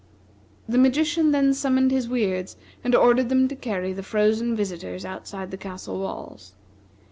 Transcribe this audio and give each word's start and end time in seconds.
The 0.67 0.79
magician 0.79 1.29
then 1.31 1.53
summoned 1.53 1.91
his 1.91 2.09
Weirds 2.09 2.57
and 2.83 2.95
ordered 2.95 3.29
them 3.29 3.47
to 3.49 3.55
carry 3.55 3.93
the 3.93 4.01
frozen 4.01 4.55
visitors 4.55 5.05
outside 5.05 5.51
the 5.51 5.57
castle 5.57 5.99
walls. 5.99 6.55